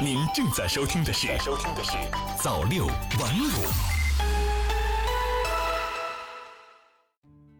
[0.00, 1.96] 您正在收听的是收听的是
[2.40, 3.66] 早六晚五。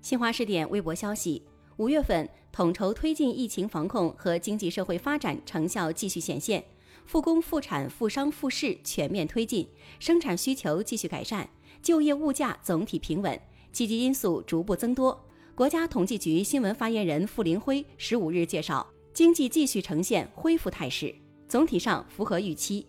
[0.01, 1.43] 新华视点微博消息：
[1.79, 6.65] 五月份，统筹推进疫情防控和经济社会发展成效继续显现，
[7.05, 9.69] 复工复产复商复市全面推进，
[9.99, 11.49] 生产需求继续改善，
[11.83, 13.37] 就业物价总体平稳，
[13.73, 15.27] 积极因素逐步增多。
[15.57, 21.13] 国家统计局新闻发言人傅林辉十五日介绍，经济继续呈现恢复态势。
[21.49, 22.87] 总体上符合预期。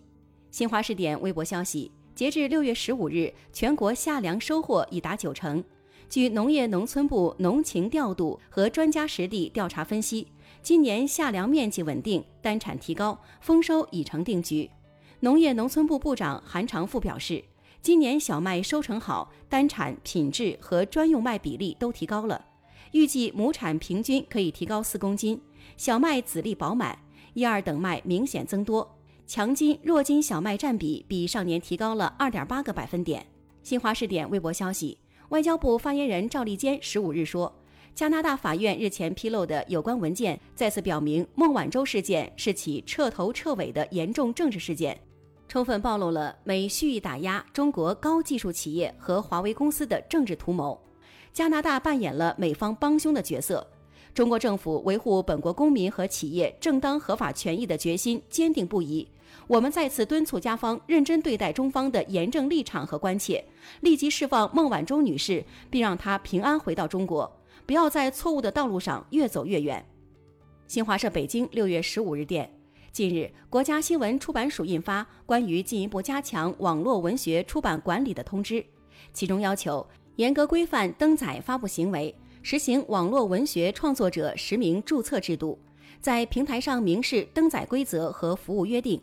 [0.50, 5.62] 新华视点微博消息，截至六月十五日，全国夏粮收获已达九成。
[6.08, 10.26] 据农业农村部农情调度和专家实地调查分析，
[10.60, 14.68] 今年夏粮面积稳定，单产提高，丰收已成定局。
[15.20, 17.42] 农业农村部部长韩长赋表示，
[17.80, 22.44] 今年小麦收成好，单产、品质和专用麦比例都提高了，
[22.90, 25.40] 预计亩产平均可以提高四公斤，
[25.76, 26.98] 小麦籽粒饱满。
[27.34, 33.24] 一二等麦明显增多，强筋弱筋小麦占比比上年提高了二点八个百分点。
[33.62, 37.54] 新华视点微博消息，外交部发言人赵立坚十五日说，
[37.94, 44.98] 加拿大法院日前披露的有关文件再次表明，孟晚舟事件是起彻头彻尾的严重政治事件，
[45.46, 50.80] 充分暴露了美蓄意打压中国高技术企业和华为公司的政治图谋，
[51.32, 53.66] 加拿大扮演了美方帮凶的角色。
[54.14, 59.06] 中国政府维护本国公民和企业正当合法权益的决心坚定不移。
[59.46, 63.44] 我们再次敦促加方认真对待中方的严正立场和关切，
[63.80, 67.30] 立即释放孟晚舟女士，并让她平安回到中国，
[67.66, 69.84] 不要在错误的道路上越走越远。
[70.66, 72.52] 新华社北京六月十五日电，
[72.92, 78.64] 近日，国家新闻出版署印发关于进一步加强网络文学出版管理的通知，
[79.12, 79.84] 其中要求
[80.16, 82.14] 严格规范登载发布行为。
[82.42, 85.58] 实行网络文学创作者实名注册制度，
[86.00, 89.00] 在平台上明示登载规则和服务约定，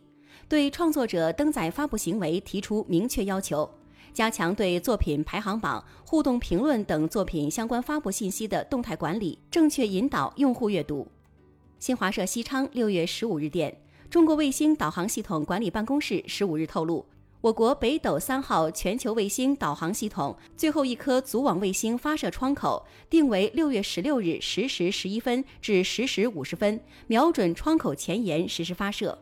[0.50, 3.70] 对创作者登载发布行为提出明确要求，
[4.12, 11.08] 加强对作品排行榜、互动评论等作品相关发布信息的动态管理，正确引导用户阅读。
[11.78, 17.06] 新华社西昌六月十五日电，中国卫星导航系统管理办公室十五日透露。
[17.48, 29.18] 我国北斗三号全球卫星导航系统最后一颗组网卫星发射窗口定为六月十六日十时十一分至十时五十分，瞄准窗口前沿实施发射。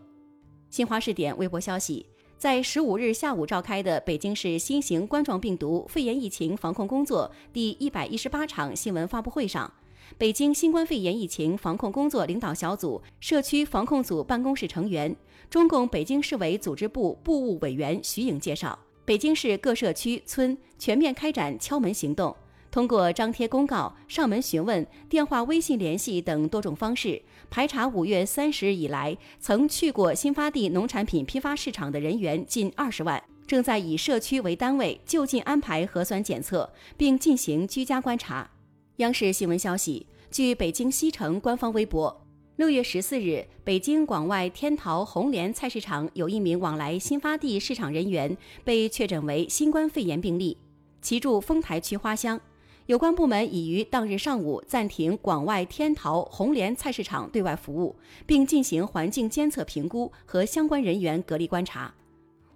[0.72, 2.04] 新华视点微博消息，
[2.36, 9.72] 在十五日下午召开的北京市新型冠状病毒肺炎疫情防控工作第一百一十八场新闻发布会上。
[10.20, 15.14] 北京新冠肺炎疫情防控工作领导小组社区防控组办公室成员、
[15.50, 22.36] 中共北京市委组织部部务委员徐颖介绍，北京市各社区村全面开展敲门行动，
[22.72, 38.50] 通过张贴公告、上门询问、电话、微信联系等多种方式，排查五月三十日以来曾去过新发地农产品批发市场的人员近二十万，正在以社区为单位就近安排核酸检测，并进行居家观察。
[38.98, 42.25] 央视新闻消息，据北京西城官方微博，
[42.58, 50.58] 六月十四日，北京广外天桃红莲菜市场有一名往来新发地市场人员被确诊为新冠肺炎病例，
[51.02, 52.40] 其住丰台区花乡。
[52.86, 57.94] 有关部门已于当日上午暂停广外天桃红莲菜市场对外服务，
[58.26, 61.94] 并进行环境监测评估和相关人员隔离观察。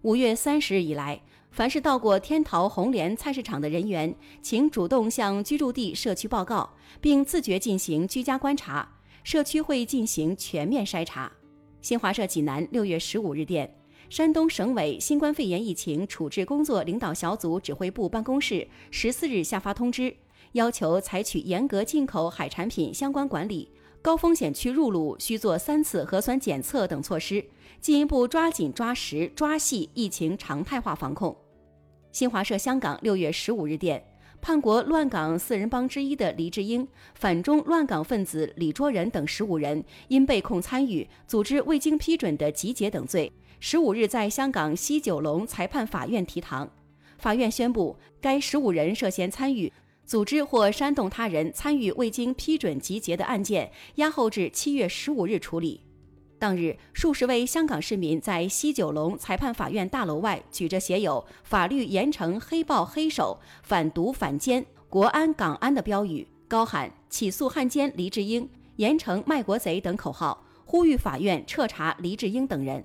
[0.04, 1.22] 五月三十日以来。
[1.52, 6.70] 凡是到过天桃红莲菜市场的人员，请主动向居住地社区报告，
[7.02, 8.88] 并自觉进行居家观察，
[9.24, 11.32] 社区会进行全面筛查。
[11.82, 13.74] 新华社济南六月十五日电，
[14.10, 20.16] 山东省委新冠肺炎疫情处置工作领导小组指挥部办公室十四日下发通知，
[20.54, 23.72] 要求采取严格进口海产品相关管理。
[24.02, 27.44] 高风险区入鲁需做三次核酸检测等措施，
[27.82, 31.36] 进一步抓紧抓实抓细疫情常态化防控。
[32.12, 34.02] 新华社香港六月十五日电，
[34.42, 46.70] 叛国乱港四人帮之一的黎智英、反中乱港分子李卓人等十五人，因被控参与组织未经批准的集结等罪，十五日在香港西九龙裁判法院提堂。
[47.18, 49.72] 法院宣布，该十五人涉嫌参与。
[50.06, 55.82] 组织或煽动他人参与未经批准集结的案件，押后至七月十五日处理。
[56.40, 72.82] 当日，数十位香港市民在西九龙裁判法院大楼外举着写有“法律严惩黑暴黑手，反毒反奸，国安港安”的标语，高喊“起诉汉奸黎智英，严惩卖国贼”等口号，呼吁法院彻查黎智英等人。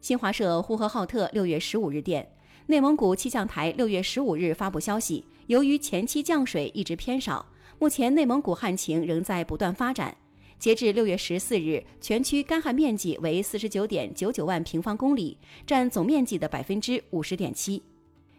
[0.00, 2.30] 新华社呼和浩特六月十五日电。
[2.66, 7.44] 内蒙古气象台六月十五日发布消息，由于前期降水一直偏少，
[7.80, 10.16] 目前内蒙古旱情仍在不断发展。
[10.58, 17.80] 截至六月十四日，全区干旱面积为四十九点九九万平方公里，占总面积的百分之五十点七。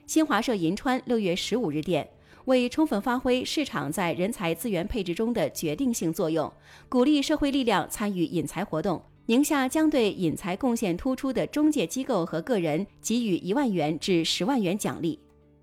[0.06, 2.10] 新华社银川六月十五日电，
[2.45, 6.51] 为充分发挥市场在人才资源配置中的决定性作用，
[6.89, 15.18] 鼓励社会力量参与引才活动，宁夏将对引才贡献突出的中介机构和个人给予一万元至十万元奖励。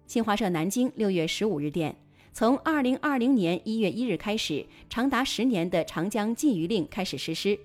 [0.06, 1.94] 新华社南京六月十五日电。
[2.38, 7.58] 从二零二零年一月一日开始，长达十年的长江禁渔令开始实施。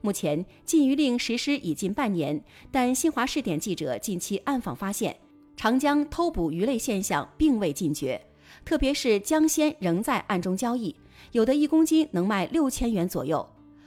[0.00, 2.40] 目前，禁渔令实施已近半年，
[2.70, 5.16] 但新华视点记者近期暗访发现，
[5.56, 8.24] 长江偷捕鱼类现象并未禁绝，
[8.64, 10.94] 特别是江鲜仍在暗中交易，
[11.32, 13.44] 有的一公斤能卖六千元左右。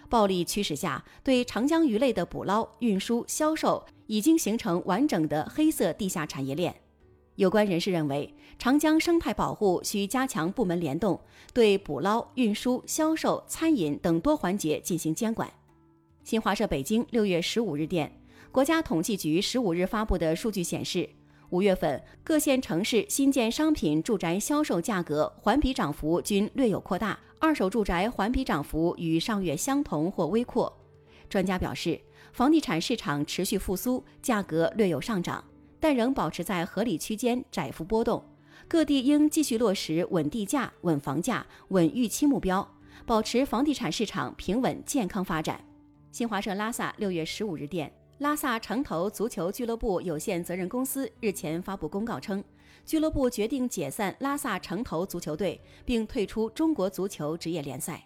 [0.10, 6.76] 暴利驱使下，对长江鱼类的捕捞、运输、销售已经形成完整的黑色地下产业链。
[7.36, 11.20] 有关人士认为，长江生态保护需加强部门联动，
[11.54, 15.52] 对捕捞、运输、销售、餐饮等多环节进行监管。
[16.24, 18.10] 新华社北京六月十五日电，
[18.52, 21.10] 国家统计局十五日发布的数据显示，
[21.50, 30.74] 五月份各县城市新建商品住宅销售价格环比涨幅均略有扩大，二手住宅环比涨幅与上月相同或微扩。
[31.28, 32.00] 专家表示，
[32.32, 35.44] 房地产市场持续复苏，价格略有上涨。
[35.86, 38.26] 但仍保持在合理区间，窄幅波动。
[38.68, 42.68] 各地应继续落实稳地价、稳房价、稳预期目标，
[43.06, 45.64] 保持房地产市场平稳健康发展。
[46.12, 52.44] 新华社拉萨六月十五日电，拉萨城投足球俱乐部有限责任公司日前发布公告称，
[52.84, 58.04] 俱乐部决定解散拉萨城投足球队，并退出中国足球职业联赛。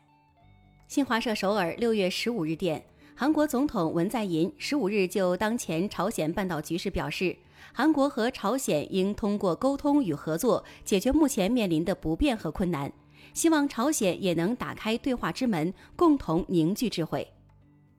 [0.89, 2.83] 新华社首尔六月十五日电，
[3.15, 7.33] 韩国总统文在寅十五日就当前朝鲜半岛局势表示。
[7.73, 12.91] 韩国和朝鲜应通过沟通与合作解决目前面临的不便和困难，
[13.33, 17.27] 希望朝鲜也能打开对话之门，共同凝聚智慧。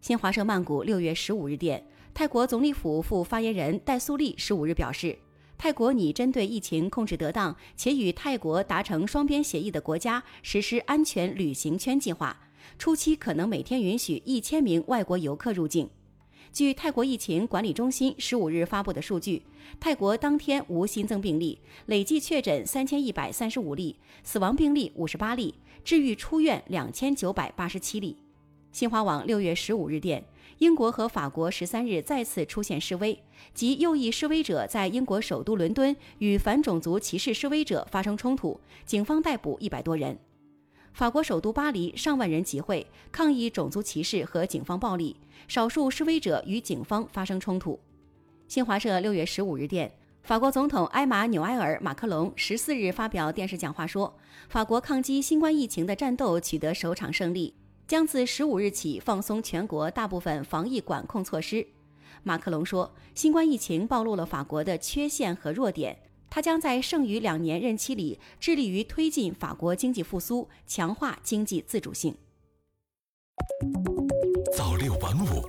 [0.01, 5.19] 新华社曼谷六月十五日电，泰国总理府副发言人戴苏利十五日表示，
[5.59, 12.35] 泰国拟针对疫情控制得当且与泰国达成双边协议的国家实施安全旅行圈计划，
[12.79, 15.89] 初期可能每天允许一千名外国游客入境。
[16.53, 19.43] 据泰国疫情管理中心十五日发布的数据，
[19.79, 25.55] 泰国当天无新增病例，累计确诊三千一百三十五例，死亡病例五十八例，
[25.85, 28.17] 治愈出院两千九百八十七例。
[28.73, 30.25] 新华网六月十五日电，
[30.59, 33.17] 英国和法国十三日再次出现示威，
[33.55, 40.19] 即右翼示威者在英国首都伦敦与反种族歧视示威者发生冲突，警方逮捕一百多人。
[40.93, 45.17] 法国首都巴黎，上万人集会抗议种族歧视和警方暴力，
[45.49, 47.79] 少数示威者与警方发生冲突。
[48.49, 49.91] 新华社六月十五日电，
[50.23, 54.15] 法国总统埃马纽埃尔·马克龙十四日发表电视讲话说，
[54.49, 57.55] 法国抗击新冠疫情的战斗取得首场胜利，
[57.87, 61.67] 将自十五日起放松全国大部分防疫管控措施。
[62.23, 65.97] 马克龙说，新冠疫情暴露了法国的缺陷和弱点。
[66.31, 72.15] 他将在剩余两年任期里致力于推进法国经济复苏，强化经济自主性。
[74.57, 75.43] 早六晚五，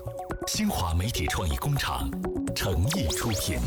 [0.47, 2.09] 新华媒体创意工厂
[2.55, 3.59] 诚意出品。